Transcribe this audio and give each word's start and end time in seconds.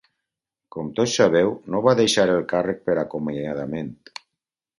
Com 0.75 0.87
tots 0.99 1.17
sabeu, 1.19 1.53
no 1.73 1.81
va 1.89 1.93
deixar 1.99 2.25
el 2.37 2.41
càrrec 2.55 2.81
per 2.89 2.97
acomiadament. 3.03 3.95